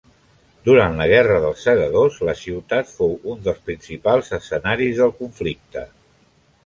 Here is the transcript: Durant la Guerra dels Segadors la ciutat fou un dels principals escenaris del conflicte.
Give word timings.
Durant 0.67 0.95
la 1.01 1.05
Guerra 1.11 1.35
dels 1.43 1.65
Segadors 1.67 2.17
la 2.29 2.35
ciutat 2.41 2.89
fou 2.93 3.13
un 3.35 3.45
dels 3.49 3.61
principals 3.71 4.33
escenaris 4.39 5.03
del 5.03 5.15
conflicte. 5.21 5.85